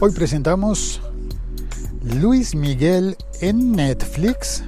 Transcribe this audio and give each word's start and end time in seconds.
Hoy 0.00 0.12
presentamos 0.12 1.00
Luis 2.04 2.54
Miguel 2.54 3.16
en 3.40 3.72
Netflix 3.72 4.62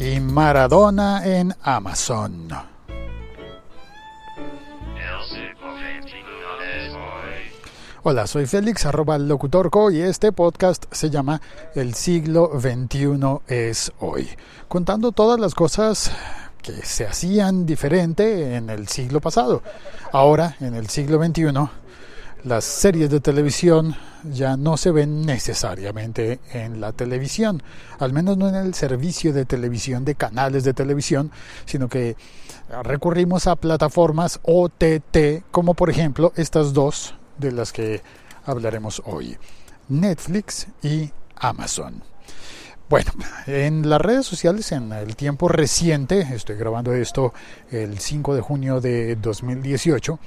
y 0.00 0.18
Maradona 0.18 1.24
en 1.24 1.54
Amazon. 1.62 2.48
Hola, 8.02 8.26
soy 8.26 8.46
Félix, 8.46 8.84
arroba 8.84 9.16
locutorco, 9.16 9.92
y 9.92 10.00
este 10.00 10.32
podcast 10.32 10.86
se 10.90 11.08
llama 11.08 11.40
El 11.76 11.94
siglo 11.94 12.50
XXI 12.58 13.38
es 13.46 13.92
hoy, 14.00 14.28
contando 14.66 15.12
todas 15.12 15.38
las 15.38 15.54
cosas 15.54 16.10
que 16.62 16.72
se 16.72 17.06
hacían 17.06 17.64
diferente 17.64 18.56
en 18.56 18.70
el 18.70 18.88
siglo 18.88 19.20
pasado. 19.20 19.62
Ahora, 20.10 20.56
en 20.60 20.74
el 20.74 20.88
siglo 20.88 21.24
XXI, 21.24 21.52
las 22.44 22.64
series 22.64 23.10
de 23.10 23.20
televisión 23.20 23.96
ya 24.24 24.56
no 24.56 24.76
se 24.76 24.90
ven 24.90 25.22
necesariamente 25.22 26.40
en 26.52 26.80
la 26.80 26.92
televisión, 26.92 27.62
al 27.98 28.12
menos 28.12 28.36
no 28.36 28.48
en 28.48 28.54
el 28.54 28.74
servicio 28.74 29.32
de 29.32 29.44
televisión 29.44 30.04
de 30.04 30.14
canales 30.14 30.64
de 30.64 30.74
televisión, 30.74 31.30
sino 31.66 31.88
que 31.88 32.16
recurrimos 32.82 33.46
a 33.46 33.56
plataformas 33.56 34.40
OTT, 34.42 35.44
como 35.50 35.74
por 35.74 35.90
ejemplo 35.90 36.32
estas 36.36 36.72
dos 36.72 37.14
de 37.38 37.52
las 37.52 37.72
que 37.72 38.02
hablaremos 38.44 39.02
hoy, 39.04 39.36
Netflix 39.88 40.66
y 40.82 41.10
Amazon. 41.36 42.02
Bueno, 42.88 43.12
en 43.46 43.88
las 43.88 44.00
redes 44.00 44.26
sociales, 44.26 44.72
en 44.72 44.92
el 44.92 45.14
tiempo 45.14 45.48
reciente, 45.48 46.20
estoy 46.34 46.56
grabando 46.56 46.92
esto 46.92 47.32
el 47.70 48.00
5 48.00 48.34
de 48.34 48.40
junio 48.40 48.80
de 48.80 49.14
2018, 49.14 50.18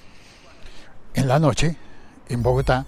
en 1.16 1.28
la 1.28 1.40
noche, 1.40 1.76
en 2.34 2.44
Bogotá, 2.44 2.86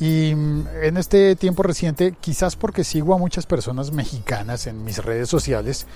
y 0.00 0.30
en 0.30 0.96
este 0.96 1.36
tiempo 1.36 1.62
reciente, 1.62 2.14
quizás 2.20 2.56
porque 2.56 2.82
sigo 2.82 3.14
a 3.14 3.18
muchas 3.18 3.46
personas 3.46 3.92
mexicanas 3.92 4.66
en 4.66 4.84
mis 4.84 4.98
redes 4.98 5.28
sociales, 5.28 5.86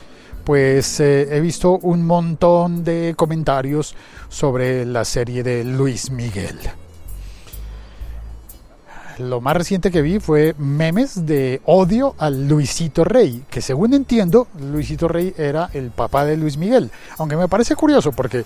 pues 0.44 1.00
eh, 1.00 1.36
he 1.36 1.40
visto 1.40 1.78
un 1.78 2.06
montón 2.06 2.84
de 2.84 3.14
comentarios 3.16 3.94
sobre 4.28 4.86
la 4.86 5.04
serie 5.04 5.42
de 5.42 5.64
Luis 5.64 6.10
Miguel 6.10 6.58
lo 9.18 9.40
más 9.40 9.56
reciente 9.56 9.90
que 9.90 10.02
vi 10.02 10.20
fue 10.20 10.54
memes 10.58 11.26
de 11.26 11.60
odio 11.64 12.14
al 12.18 12.48
Luisito 12.48 13.04
Rey, 13.04 13.44
que 13.50 13.60
según 13.60 13.94
entiendo, 13.94 14.48
Luisito 14.60 15.08
Rey 15.08 15.34
era 15.36 15.70
el 15.72 15.90
papá 15.90 16.24
de 16.24 16.36
Luis 16.36 16.56
Miguel. 16.56 16.90
Aunque 17.18 17.36
me 17.36 17.48
parece 17.48 17.74
curioso 17.76 18.12
porque 18.12 18.44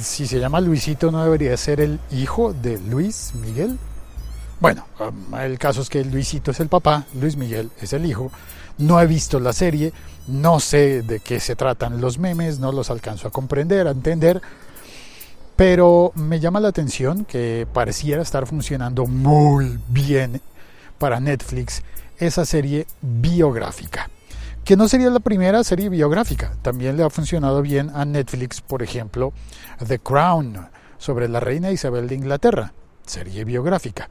si 0.00 0.26
se 0.26 0.38
llama 0.38 0.60
Luisito 0.60 1.10
no 1.10 1.22
debería 1.22 1.56
ser 1.56 1.80
el 1.80 2.00
hijo 2.10 2.52
de 2.52 2.78
Luis 2.78 3.32
Miguel. 3.34 3.78
Bueno, 4.60 4.86
um, 5.00 5.34
el 5.38 5.58
caso 5.58 5.82
es 5.82 5.88
que 5.88 6.04
Luisito 6.04 6.50
es 6.50 6.60
el 6.60 6.68
papá, 6.68 7.06
Luis 7.20 7.36
Miguel 7.36 7.70
es 7.80 7.92
el 7.92 8.06
hijo. 8.06 8.30
No 8.78 9.00
he 9.00 9.06
visto 9.06 9.40
la 9.40 9.52
serie, 9.52 9.92
no 10.26 10.60
sé 10.60 11.02
de 11.02 11.20
qué 11.20 11.40
se 11.40 11.56
tratan 11.56 12.00
los 12.00 12.18
memes, 12.18 12.58
no 12.58 12.72
los 12.72 12.90
alcanzo 12.90 13.28
a 13.28 13.30
comprender, 13.30 13.86
a 13.86 13.90
entender 13.90 14.40
pero 15.58 16.12
me 16.14 16.38
llama 16.38 16.60
la 16.60 16.68
atención 16.68 17.24
que 17.24 17.66
pareciera 17.72 18.22
estar 18.22 18.46
funcionando 18.46 19.06
muy 19.06 19.76
bien 19.88 20.40
para 20.98 21.18
Netflix 21.18 21.82
esa 22.20 22.44
serie 22.44 22.86
biográfica. 23.02 24.08
Que 24.68 24.76
no 24.76 24.86
sería 24.86 25.08
la 25.08 25.20
primera 25.20 25.64
serie 25.64 25.88
biográfica. 25.88 26.52
También 26.60 26.98
le 26.98 27.02
ha 27.02 27.08
funcionado 27.08 27.62
bien 27.62 27.90
a 27.94 28.04
Netflix, 28.04 28.60
por 28.60 28.82
ejemplo, 28.82 29.32
The 29.86 29.98
Crown, 29.98 30.68
sobre 30.98 31.26
la 31.26 31.40
reina 31.40 31.70
Isabel 31.70 32.06
de 32.06 32.16
Inglaterra. 32.16 32.74
Serie 33.06 33.46
biográfica. 33.46 34.10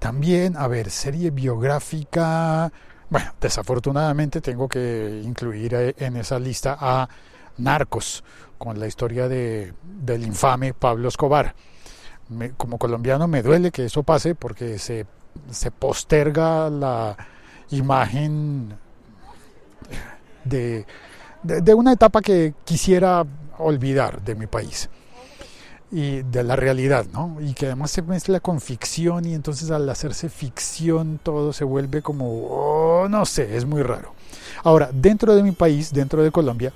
También, 0.00 0.56
a 0.56 0.66
ver, 0.66 0.90
serie 0.90 1.30
biográfica. 1.30 2.72
Bueno, 3.10 3.32
desafortunadamente 3.40 4.40
tengo 4.40 4.68
que 4.68 5.22
incluir 5.22 5.94
en 5.96 6.16
esa 6.16 6.40
lista 6.40 6.76
a 6.80 7.08
Narcos, 7.58 8.24
con 8.58 8.80
la 8.80 8.88
historia 8.88 9.28
de, 9.28 9.72
del 9.84 10.24
infame 10.24 10.74
Pablo 10.74 11.10
Escobar. 11.10 11.54
como 12.56 12.76
colombiano 12.76 13.28
me 13.28 13.40
duele 13.40 13.70
que 13.70 13.84
eso 13.84 14.02
pase 14.02 14.34
porque 14.34 14.80
se, 14.80 15.06
se 15.52 15.70
posterga 15.70 16.68
la 16.70 17.16
imagen 17.70 18.81
de, 20.44 20.86
de, 21.42 21.74
una 21.74 21.92
etapa 21.92 22.20
que 22.20 22.54
quisiera 22.64 23.24
olvidar 23.58 24.22
de 24.22 24.34
mi 24.34 24.46
país 24.46 24.88
y 25.90 26.22
de 26.22 26.42
la 26.42 26.56
realidad, 26.56 27.06
¿no? 27.12 27.36
Y 27.40 27.52
que 27.52 27.66
además 27.66 27.90
se 27.90 28.02
mezcla 28.02 28.40
con 28.40 28.60
ficción 28.60 29.26
y 29.26 29.34
entonces 29.34 29.70
al 29.70 29.88
hacerse 29.88 30.28
ficción 30.28 31.20
todo 31.22 31.52
se 31.52 31.64
vuelve 31.64 32.00
como, 32.00 32.46
oh, 32.46 33.08
no 33.08 33.26
sé, 33.26 33.56
es 33.56 33.66
muy 33.66 33.82
raro. 33.82 34.14
Ahora, 34.64 34.90
dentro 34.92 35.34
de 35.34 35.42
mi 35.42 35.52
país, 35.52 35.92
dentro 35.92 36.22
de 36.22 36.30
Colombia, 36.30 36.72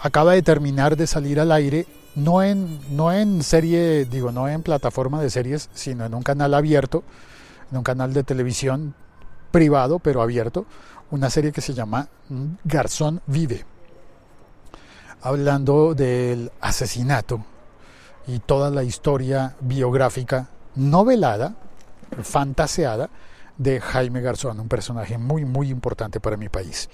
acaba 0.00 0.32
de 0.32 0.42
terminar 0.42 0.96
de 0.96 1.06
salir 1.06 1.40
al 1.40 1.52
aire, 1.52 1.86
no 2.14 2.42
en, 2.42 2.80
no 2.94 3.12
en 3.12 3.42
serie, 3.42 4.04
digo, 4.04 4.32
no 4.32 4.48
en 4.48 4.62
plataforma 4.62 5.20
de 5.20 5.30
series, 5.30 5.70
sino 5.72 6.04
en 6.04 6.14
un 6.14 6.22
canal 6.22 6.54
abierto, 6.54 7.02
en 7.70 7.78
un 7.78 7.84
canal 7.84 8.12
de 8.12 8.22
televisión 8.22 8.94
privado, 9.50 9.98
pero 9.98 10.22
abierto, 10.22 10.66
una 11.12 11.28
serie 11.28 11.52
que 11.52 11.60
se 11.60 11.74
llama 11.74 12.08
Garzón 12.64 13.20
Vive, 13.26 13.64
hablando 15.20 15.94
del 15.94 16.50
asesinato 16.60 17.44
y 18.26 18.38
toda 18.40 18.70
la 18.70 18.82
historia 18.82 19.54
biográfica 19.60 20.48
novelada, 20.74 21.54
fantaseada, 22.22 23.10
de 23.58 23.80
Jaime 23.80 24.22
Garzón, 24.22 24.58
un 24.58 24.68
personaje 24.68 25.18
muy, 25.18 25.44
muy 25.44 25.68
importante 25.68 26.18
para 26.18 26.38
mi 26.38 26.48
país. 26.48 26.88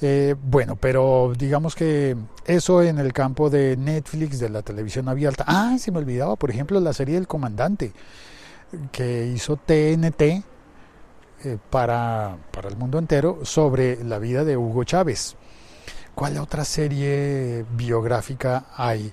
Eh, 0.00 0.36
bueno, 0.40 0.76
pero 0.76 1.32
digamos 1.36 1.74
que 1.74 2.16
eso 2.46 2.80
en 2.82 2.98
el 2.98 3.12
campo 3.12 3.50
de 3.50 3.76
Netflix, 3.76 4.38
de 4.38 4.50
la 4.50 4.62
televisión 4.62 5.08
abierta. 5.08 5.44
Ah, 5.48 5.76
se 5.78 5.90
me 5.90 5.98
olvidaba, 5.98 6.36
por 6.36 6.50
ejemplo, 6.50 6.78
la 6.78 6.92
serie 6.92 7.16
del 7.16 7.26
comandante 7.26 7.92
que 8.92 9.26
hizo 9.26 9.56
TNT 9.56 10.44
eh, 11.44 11.58
para, 11.70 12.36
para 12.50 12.68
el 12.68 12.76
mundo 12.76 12.98
entero 12.98 13.40
sobre 13.44 14.02
la 14.04 14.18
vida 14.18 14.44
de 14.44 14.56
Hugo 14.56 14.84
Chávez. 14.84 15.36
¿Cuál 16.14 16.38
otra 16.38 16.64
serie 16.64 17.64
biográfica 17.76 18.66
hay? 18.76 19.12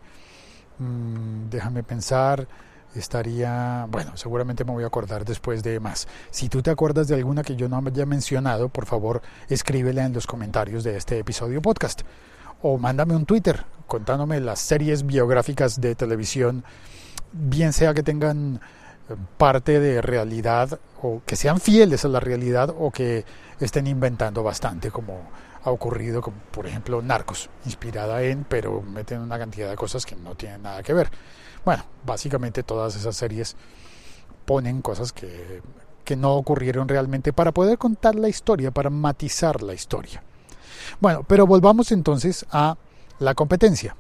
Mm, 0.80 1.50
déjame 1.50 1.84
pensar 1.84 2.48
estaría, 2.96 3.86
bueno, 3.90 4.18
seguramente 4.18 4.64
me 4.64 4.72
voy 4.72 4.84
a 4.84 4.88
acordar 4.88 5.26
después 5.26 5.64
de 5.64 5.80
más. 5.80 6.08
Si 6.32 6.50
tú 6.50 6.62
te 6.62 6.72
acuerdas 6.72 7.08
de 7.08 7.16
alguna 7.16 7.44
que 7.44 7.56
yo 7.56 7.70
no 7.70 7.78
haya 7.86 8.06
mencionado, 8.06 8.70
por 8.70 8.86
favor, 8.86 9.22
escríbela 9.48 10.06
en 10.06 10.14
los 10.14 10.28
comentarios 10.28 10.84
de 10.84 10.98
este 10.98 11.20
episodio 11.20 11.62
podcast. 11.62 12.02
O 12.62 12.78
mándame 12.78 13.16
un 13.16 13.26
Twitter 13.26 13.66
contándome 13.88 14.40
las 14.40 14.60
series 14.60 15.06
biográficas 15.06 15.82
de 15.82 15.96
televisión, 15.96 16.64
bien 17.32 17.74
sea 17.74 17.94
que 17.94 18.04
tengan 18.04 18.60
parte 19.38 19.80
de 19.80 20.02
realidad 20.02 20.80
o 21.02 21.22
que 21.26 21.36
sean 21.36 21.60
fieles 21.60 22.06
a 22.06 22.10
la 22.10 22.20
realidad 22.20 22.74
o 22.78 22.92
que 22.92 23.26
estén 23.60 23.88
inventando 23.88 24.44
bastante 24.44 24.92
como 24.92 25.22
ha 25.64 25.72
ocurrido 25.72 26.22
con, 26.22 26.34
por 26.52 26.68
ejemplo, 26.68 27.02
Narcos, 27.02 27.50
inspirada 27.66 28.22
en, 28.24 28.46
pero 28.46 28.82
meten 28.82 29.20
una 29.20 29.38
cantidad 29.38 29.70
de 29.70 29.76
cosas 29.76 30.06
que 30.06 30.16
no 30.16 30.36
tienen 30.36 30.64
nada 30.64 30.84
que 30.84 30.94
ver. 30.94 31.10
Bueno, 31.66 31.84
básicamente 32.06 32.64
todas 32.64 32.96
esas 32.96 33.16
series 33.18 33.56
ponen 34.46 34.82
cosas 34.82 35.12
que, 35.12 35.62
que 36.06 36.16
no 36.16 36.36
ocurrieron 36.36 36.88
realmente 36.88 37.34
para 37.34 37.52
poder 37.52 37.78
contar 37.78 38.16
la 38.16 38.30
historia, 38.30 38.72
para 38.72 38.90
matizar 38.90 39.62
la 39.62 39.74
historia. 39.74 40.24
Bueno, 41.00 41.24
pero 41.28 41.46
volvamos 41.46 41.92
entonces 41.92 42.46
a 42.52 42.78
la 43.20 43.36
competencia. 43.36 43.96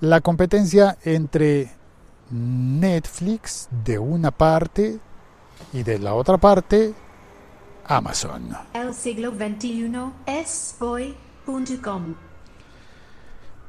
La 0.00 0.20
competencia 0.20 0.98
entre 1.04 1.70
Netflix 2.30 3.68
de 3.84 3.98
una 3.98 4.30
parte 4.30 4.98
y 5.72 5.82
de 5.82 5.98
la 5.98 6.14
otra 6.14 6.38
parte 6.38 6.94
Amazon. 7.86 8.56
El 8.74 8.94
siglo 8.94 9.30
XXI 9.30 9.90
es 10.26 10.76
hoy.com. 10.78 12.14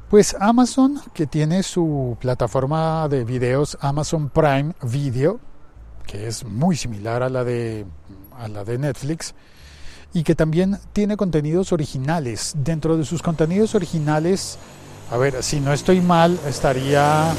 Pues 0.09 0.35
Amazon, 0.39 0.99
que 1.13 1.27
tiene 1.27 1.61
su 1.61 2.17
plataforma 2.19 3.07
de 3.07 3.23
videos 3.23 3.77
Amazon 3.79 4.29
Prime 4.29 4.73
Video, 4.81 5.39
que 6.07 6.27
es 6.27 6.43
muy 6.43 6.75
similar 6.75 7.21
a 7.21 7.29
la 7.29 7.43
de, 7.43 7.85
a 8.35 8.47
la 8.47 8.63
de 8.63 8.79
Netflix, 8.79 9.35
y 10.11 10.23
que 10.23 10.33
también 10.33 10.79
tiene 10.93 11.15
contenidos 11.15 11.71
originales. 11.71 12.53
Dentro 12.57 12.97
de 12.97 13.05
sus 13.05 13.21
contenidos 13.21 13.75
originales, 13.75 14.57
a 15.11 15.17
ver, 15.17 15.43
si 15.43 15.59
no 15.59 15.73
estoy 15.73 16.01
mal, 16.01 16.39
estaría, 16.47 17.31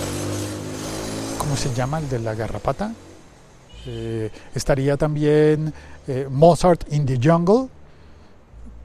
¿cómo 1.50 1.60
se 1.60 1.74
llama? 1.74 1.98
El 1.98 2.08
de 2.08 2.20
la 2.20 2.36
garrapata. 2.36 2.94
Eh, 3.84 4.30
estaría 4.54 4.96
también 4.96 5.74
eh, 6.06 6.28
Mozart 6.30 6.84
in 6.92 7.04
the 7.04 7.18
Jungle, 7.20 7.68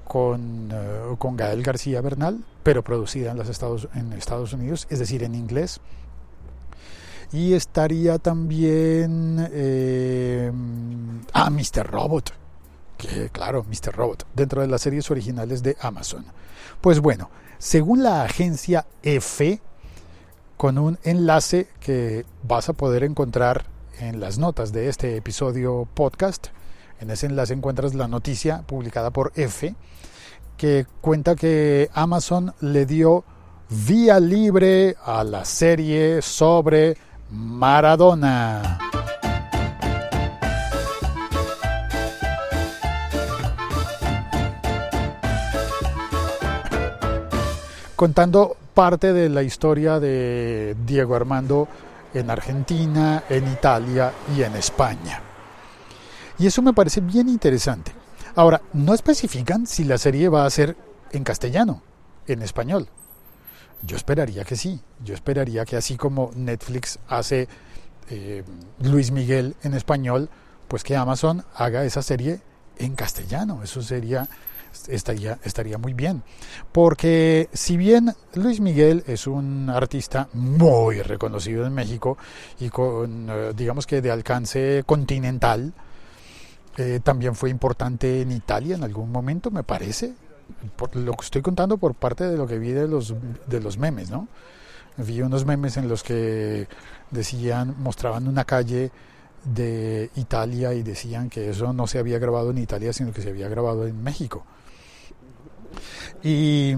con, 0.03 0.71
eh, 0.73 1.15
con 1.19 1.37
Gael 1.37 1.61
García 1.61 2.01
Bernal, 2.01 2.43
pero 2.63 2.83
producida 2.83 3.29
en, 3.29 3.37
los 3.37 3.49
Estados, 3.49 3.87
en 3.93 4.13
Estados 4.13 4.51
Unidos, 4.53 4.87
es 4.89 4.97
decir, 4.97 5.21
en 5.21 5.35
inglés. 5.35 5.79
Y 7.31 7.53
estaría 7.53 8.17
también... 8.17 9.47
Eh, 9.51 10.51
ah, 11.33 11.51
Mr. 11.51 11.85
Robot. 11.85 12.33
Que 12.97 13.29
claro, 13.29 13.63
Mr. 13.63 13.95
Robot, 13.95 14.25
dentro 14.33 14.61
de 14.61 14.67
las 14.69 14.81
series 14.81 15.11
originales 15.11 15.61
de 15.61 15.77
Amazon. 15.81 16.25
Pues 16.81 16.99
bueno, 16.99 17.29
según 17.59 18.01
la 18.01 18.23
agencia 18.23 18.87
EFE, 19.03 19.61
con 20.57 20.77
un 20.77 20.97
enlace 21.03 21.67
que 21.79 22.25
vas 22.43 22.69
a 22.69 22.73
poder 22.73 23.03
encontrar 23.03 23.65
en 23.99 24.19
las 24.19 24.37
notas 24.37 24.71
de 24.73 24.89
este 24.89 25.17
episodio 25.17 25.87
podcast. 25.93 26.47
En 26.99 27.11
ese 27.11 27.25
enlace 27.25 27.53
encuentras 27.53 27.93
la 27.93 28.07
noticia 28.07 28.63
publicada 28.65 29.11
por 29.11 29.31
EFE 29.35 29.75
que 30.57 30.85
cuenta 31.01 31.35
que 31.35 31.89
Amazon 31.93 32.53
le 32.61 32.85
dio 32.85 33.25
vía 33.69 34.19
libre 34.19 34.95
a 35.03 35.23
la 35.23 35.43
serie 35.43 36.21
sobre 36.21 36.95
Maradona. 37.29 38.79
Contando 47.95 48.57
parte 48.75 49.13
de 49.13 49.29
la 49.29 49.41
historia 49.41 49.99
de 49.99 50.75
Diego 50.85 51.15
Armando 51.15 51.67
en 52.13 52.29
Argentina, 52.29 53.23
en 53.29 53.51
Italia 53.51 54.11
y 54.35 54.43
en 54.43 54.55
España. 54.55 55.21
Y 56.37 56.45
eso 56.45 56.61
me 56.61 56.73
parece 56.73 56.99
bien 56.99 57.29
interesante. 57.29 57.93
Ahora, 58.35 58.61
no 58.73 58.93
especifican 58.93 59.65
si 59.65 59.85
la 59.85 59.97
serie 59.97 60.27
va 60.27 60.45
a 60.45 60.49
ser 60.49 60.75
en 61.11 61.23
castellano, 61.23 61.81
en 62.27 62.41
español. 62.41 62.89
Yo 63.81 63.95
esperaría 63.95 64.43
que 64.43 64.57
sí. 64.57 64.81
Yo 65.03 65.13
esperaría 65.13 65.63
que 65.63 65.77
así 65.77 65.95
como 65.95 66.31
Netflix 66.35 66.99
hace 67.07 67.47
eh, 68.09 68.43
Luis 68.81 69.11
Miguel 69.11 69.55
en 69.63 69.73
español, 69.73 70.29
pues 70.67 70.83
que 70.83 70.97
Amazon 70.97 71.45
haga 71.55 71.85
esa 71.85 72.01
serie 72.01 72.41
en 72.77 72.95
castellano. 72.95 73.63
Eso 73.63 73.81
sería 73.81 74.27
estaría, 74.87 75.39
estaría 75.43 75.77
muy 75.77 75.93
bien. 75.93 76.23
Porque 76.71 77.49
si 77.53 77.77
bien 77.77 78.13
Luis 78.33 78.59
Miguel 78.59 79.03
es 79.07 79.27
un 79.27 79.69
artista 79.69 80.29
muy 80.33 81.01
reconocido 81.01 81.65
en 81.65 81.73
México 81.73 82.17
y 82.59 82.69
con, 82.69 83.27
eh, 83.29 83.53
digamos 83.55 83.87
que 83.87 84.01
de 84.01 84.11
alcance 84.11 84.83
continental, 84.85 85.73
eh, 86.77 86.99
también 87.03 87.35
fue 87.35 87.49
importante 87.49 88.21
en 88.21 88.31
Italia 88.31 88.75
en 88.75 88.83
algún 88.83 89.11
momento, 89.11 89.51
me 89.51 89.63
parece. 89.63 90.13
Por 90.75 90.95
lo 90.95 91.13
que 91.13 91.25
estoy 91.25 91.41
contando 91.41 91.77
por 91.77 91.95
parte 91.95 92.25
de 92.25 92.37
lo 92.37 92.45
que 92.45 92.59
vi 92.59 92.71
de 92.71 92.87
los, 92.87 93.15
de 93.47 93.59
los 93.59 93.77
memes, 93.77 94.11
¿no? 94.11 94.27
Vi 94.97 95.21
unos 95.21 95.45
memes 95.45 95.77
en 95.77 95.89
los 95.89 96.03
que 96.03 96.67
decían, 97.11 97.75
mostraban 97.79 98.27
una 98.27 98.45
calle 98.45 98.91
de 99.43 100.09
Italia 100.15 100.73
y 100.73 100.83
decían 100.83 101.29
que 101.29 101.49
eso 101.49 101.73
no 101.73 101.87
se 101.87 101.99
había 101.99 102.19
grabado 102.19 102.51
en 102.51 102.57
Italia, 102.57 102.93
sino 102.93 103.11
que 103.11 103.21
se 103.21 103.29
había 103.29 103.47
grabado 103.47 103.87
en 103.87 104.03
México. 104.03 104.45
Y 106.23 106.75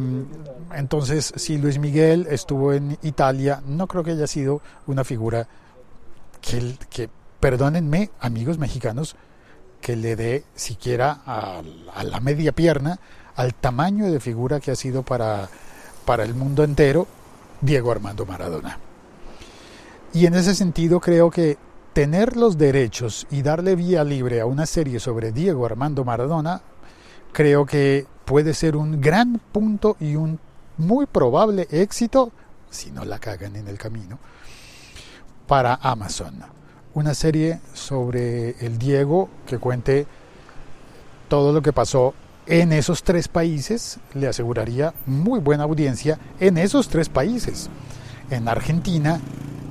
entonces, 0.73 1.33
si 1.35 1.57
Luis 1.57 1.79
Miguel 1.79 2.27
estuvo 2.29 2.73
en 2.73 2.97
Italia, 3.01 3.61
no 3.65 3.87
creo 3.87 4.03
que 4.03 4.11
haya 4.11 4.27
sido 4.27 4.61
una 4.85 5.03
figura 5.03 5.47
que, 6.41 6.75
que 6.89 7.09
perdónenme, 7.39 8.09
amigos 8.19 8.57
mexicanos, 8.57 9.15
que 9.81 9.95
le 9.95 10.15
dé 10.15 10.43
siquiera 10.55 11.21
a, 11.25 11.61
la 12.03 12.19
media 12.19 12.51
pierna 12.51 12.99
al 13.35 13.53
tamaño 13.53 14.11
de 14.11 14.19
figura 14.19 14.59
que 14.59 14.71
ha 14.71 14.75
sido 14.75 15.03
para, 15.03 15.47
para 16.05 16.23
el 16.23 16.33
mundo 16.33 16.63
entero 16.63 17.07
Diego 17.61 17.91
Armando 17.91 18.25
Maradona. 18.25 18.79
Y 20.13 20.25
en 20.25 20.33
ese 20.33 20.55
sentido 20.55 20.99
creo 20.99 21.29
que 21.29 21.57
tener 21.93 22.37
los 22.37 22.57
derechos 22.57 23.27
y 23.29 23.41
darle 23.41 23.75
vía 23.75 24.03
libre 24.03 24.41
a 24.41 24.45
una 24.45 24.65
serie 24.65 24.99
sobre 24.99 25.31
Diego 25.31 25.65
Armando 25.65 26.03
Maradona, 26.03 26.61
creo 27.31 27.65
que 27.65 28.05
puede 28.27 28.53
ser 28.53 28.75
un 28.75 28.99
gran 28.99 29.39
punto 29.53 29.95
y 30.01 30.17
un 30.17 30.37
muy 30.77 31.05
probable 31.05 31.65
éxito, 31.71 32.33
si 32.69 32.91
no 32.91 33.05
la 33.05 33.19
cagan 33.19 33.55
en 33.55 33.69
el 33.69 33.77
camino, 33.77 34.19
para 35.47 35.75
Amazon. 35.75 36.43
Una 36.93 37.13
serie 37.13 37.61
sobre 37.73 38.49
el 38.65 38.77
Diego 38.77 39.29
que 39.47 39.57
cuente 39.57 40.05
todo 41.29 41.53
lo 41.53 41.61
que 41.61 41.71
pasó 41.71 42.13
en 42.47 42.73
esos 42.73 43.01
tres 43.01 43.29
países, 43.29 43.97
le 44.13 44.27
aseguraría 44.27 44.93
muy 45.05 45.39
buena 45.39 45.63
audiencia 45.63 46.19
en 46.41 46.57
esos 46.57 46.89
tres 46.89 47.07
países, 47.07 47.69
en 48.29 48.49
Argentina, 48.49 49.21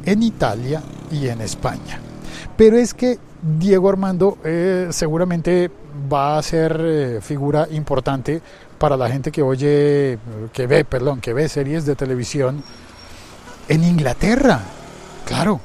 en 0.07 0.23
Italia 0.23 0.83
y 1.11 1.29
en 1.29 1.43
España. 1.43 2.01
Pero 2.57 2.79
es 2.79 2.95
que 2.95 3.19
Diego 3.47 3.89
Armando 3.89 4.39
eh, 4.45 4.89
seguramente 4.91 5.71
va 6.13 6.37
a 6.37 6.43
ser 6.43 6.81
eh, 6.81 7.21
figura 7.21 7.69
importante 7.71 8.43
para 8.77 8.97
la 8.97 9.09
gente 9.09 9.31
que 9.31 9.41
oye, 9.41 10.19
que 10.53 10.67
ve, 10.67 10.85
perdón, 10.85 11.21
que 11.21 11.33
ve 11.33 11.49
series 11.49 11.87
de 11.87 11.95
televisión 11.95 12.63
en 13.69 13.85
Inglaterra, 13.85 14.61
claro, 15.25 15.61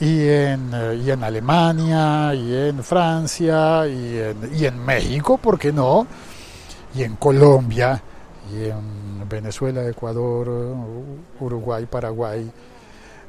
y 0.00 0.20
en, 0.28 0.70
eh, 0.74 1.00
y 1.04 1.10
en 1.12 1.22
Alemania, 1.22 2.34
y 2.34 2.56
en 2.56 2.82
Francia, 2.82 3.86
y 3.86 4.18
en, 4.18 4.50
y 4.52 4.64
en 4.66 4.84
México, 4.84 5.38
¿por 5.38 5.60
qué 5.60 5.72
no? 5.72 6.08
Y 6.94 7.04
en 7.04 7.14
Colombia, 7.16 8.02
y 8.52 8.64
en 8.64 9.28
Venezuela, 9.28 9.88
Ecuador, 9.88 10.74
Uruguay, 11.38 11.86
Paraguay, 11.86 12.50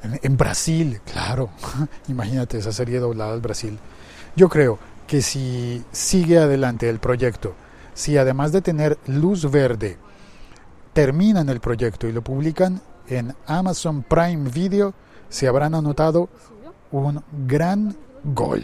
en, 0.03 0.38
Brasil, 0.38 1.00
claro, 1.12 1.50
imagínate 2.07 2.57
esa 2.57 2.71
serie 2.71 3.00
doblada 3.00 3.33
al 3.33 3.42
Brasil. 3.42 3.77
Yo 4.36 4.50
creo 4.50 4.80
que 5.07 5.21
si 5.21 5.83
sigue 5.92 6.38
adelante 6.38 6.89
el 6.89 7.00
proyecto, 7.00 7.56
si 7.94 8.18
además 8.18 8.51
de 8.51 8.62
tener 8.62 8.98
luz 9.07 9.50
verde, 9.50 9.98
terminan 10.94 11.50
el 11.50 11.59
proyecto 11.59 12.07
y 12.07 12.12
lo 12.12 12.21
publican 12.21 12.81
en 13.07 13.36
Amazon 13.45 14.03
Prime 14.03 14.50
Video, 14.50 14.94
se 15.30 15.48
habrán 15.48 15.75
anotado 15.75 16.30
un 16.92 17.21
gran 17.48 17.95
gol. 18.24 18.63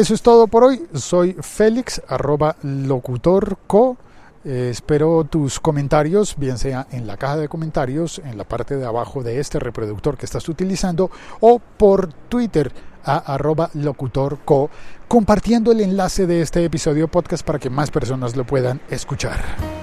Eso 0.00 0.14
es 0.14 0.22
todo 0.22 0.46
por 0.46 0.64
hoy. 0.64 0.86
Soy 0.94 1.36
Félix, 1.42 2.00
arroba 2.08 2.56
locutorco. 2.62 3.98
Eh, 4.46 4.68
espero 4.70 5.24
tus 5.24 5.60
comentarios, 5.60 6.36
bien 6.38 6.56
sea 6.56 6.86
en 6.90 7.06
la 7.06 7.18
caja 7.18 7.36
de 7.36 7.50
comentarios, 7.50 8.18
en 8.24 8.38
la 8.38 8.44
parte 8.44 8.76
de 8.76 8.86
abajo 8.86 9.22
de 9.22 9.40
este 9.40 9.58
reproductor 9.58 10.16
que 10.16 10.24
estás 10.24 10.48
utilizando, 10.48 11.10
o 11.40 11.58
por 11.58 12.14
Twitter 12.30 12.72
a 13.04 13.34
arroba 13.34 13.68
locutorco, 13.74 14.70
compartiendo 15.06 15.70
el 15.70 15.82
enlace 15.82 16.26
de 16.26 16.40
este 16.40 16.64
episodio 16.64 17.06
podcast 17.06 17.44
para 17.44 17.58
que 17.58 17.68
más 17.68 17.90
personas 17.90 18.34
lo 18.36 18.46
puedan 18.46 18.80
escuchar. 18.88 19.79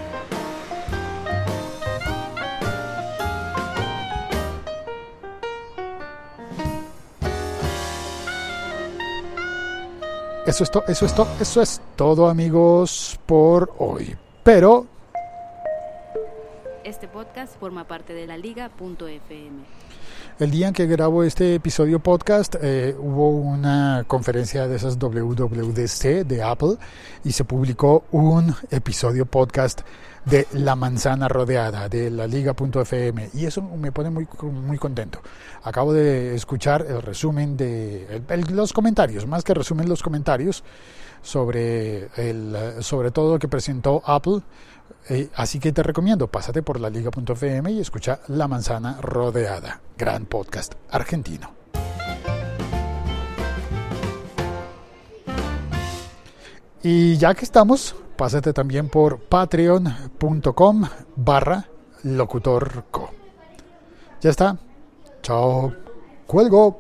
Eso 10.48 10.64
es, 10.64 10.72
eso, 10.88 11.06
es 11.06 11.14
eso 11.42 11.62
es 11.62 11.82
todo 11.98 12.30
amigos 12.30 13.20
por 13.26 13.74
hoy. 13.80 14.16
Pero... 14.46 14.88
Este 16.86 17.10
podcast 17.10 17.60
forma 17.60 17.86
parte 17.86 18.14
de 18.14 18.26
la 18.28 18.38
liga.fm. 18.38 19.66
El 20.40 20.52
día 20.52 20.70
en 20.70 20.74
que 20.74 20.86
grabo 20.86 21.26
este 21.26 21.56
episodio 21.56 22.00
podcast 22.00 22.56
eh, 22.62 22.96
hubo 22.98 23.32
una 23.32 24.06
conferencia 24.08 24.70
de 24.70 24.78
esas 24.78 24.98
WWDC 24.98 26.26
de 26.26 26.42
Apple 26.42 26.78
y 27.26 27.34
se 27.34 27.44
publicó 27.44 28.06
un 28.14 28.56
episodio 28.72 29.26
podcast 29.26 29.82
de 30.30 30.46
La 30.54 30.76
Manzana 30.76 31.28
Rodeada, 31.28 31.88
de 31.88 32.10
la 32.10 32.28
Liga.fm, 32.28 33.30
y 33.34 33.46
eso 33.46 33.62
me 33.62 33.92
pone 33.92 34.10
muy, 34.10 34.28
muy 34.42 34.78
contento. 34.78 35.22
Acabo 35.64 35.94
de 35.94 36.36
escuchar 36.36 36.86
el 36.88 37.02
resumen 37.02 37.56
de 37.56 38.22
los 38.50 38.74
comentarios, 38.74 39.26
más 39.26 39.44
que 39.44 39.54
resumen 39.54 39.88
los 39.88 40.04
comentarios 40.04 40.64
sobre, 41.22 42.10
el, 42.18 42.56
sobre 42.82 43.12
todo 43.12 43.34
lo 43.34 43.40
que 43.40 43.48
presentó 43.48 44.02
Apple. 44.06 44.42
Eh, 45.10 45.30
así 45.36 45.60
que 45.60 45.72
te 45.72 45.84
recomiendo, 45.84 46.28
pásate 46.28 46.62
por 46.62 46.80
la 46.80 46.90
liga.fm 46.90 47.72
y 47.72 47.80
escucha 47.80 48.20
La 48.28 48.48
Manzana 48.48 49.00
Rodeada, 49.02 49.82
gran 49.98 50.26
podcast 50.26 50.74
argentino. 50.90 51.57
Y 56.84 57.18
ya 57.18 57.34
que 57.34 57.44
estamos, 57.44 57.96
pásate 58.16 58.54
también 58.54 58.90
por 58.90 59.20
patreon.com 59.20 60.84
barra 61.16 61.68
locutorco. 62.04 63.12
Ya 64.22 64.30
está. 64.30 64.58
Chao. 65.22 65.74
Cuelgo. 66.26 66.80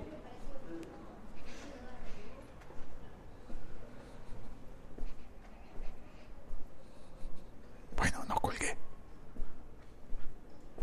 Bueno, 7.95 8.23
no 8.27 8.35
colgué. 8.35 8.77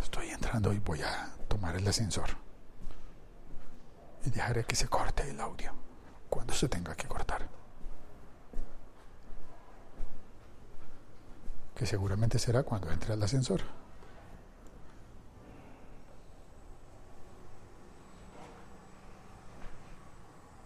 Estoy 0.01 0.29
entrando 0.31 0.73
y 0.73 0.79
voy 0.81 1.03
a 1.03 1.31
tomar 1.49 1.77
el 1.77 1.87
ascensor. 1.87 2.31
Y 4.27 4.31
dejaré 4.31 4.65
que 4.65 4.77
se 4.77 4.89
corte 4.89 5.29
el 5.29 5.41
audio 5.41 5.73
cuando 6.29 6.53
se 6.53 6.69
tenga 6.69 6.95
que 6.95 7.07
cortar. 7.07 7.49
Que 11.75 11.87
seguramente 11.87 12.39
será 12.39 12.63
cuando 12.63 12.91
entre 12.91 13.13
al 13.13 13.23
ascensor. 13.23 13.61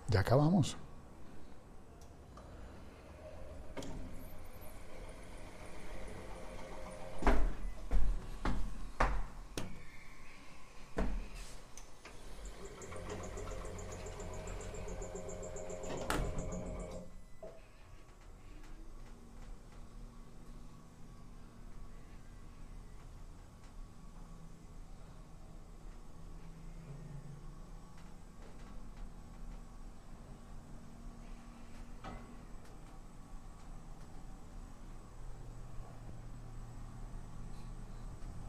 Ya 0.09 0.21
acabamos. 0.21 0.77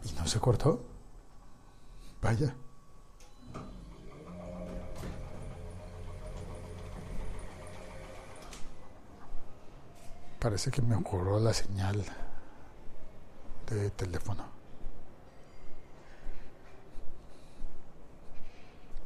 ¿Y 0.10 0.14
no 0.14 0.28
se 0.28 0.40
cortó? 0.40 0.82
Vaya. 2.22 2.54
Parece 10.40 10.72
que 10.72 10.82
me 10.82 10.96
ocurrió 10.96 11.40
la 11.40 11.54
señal 11.54 12.04
de 13.70 13.90
teléfono. 13.92 14.46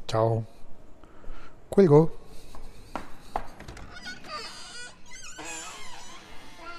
Chao. 0.08 0.46
Cuelgo. 1.70 2.23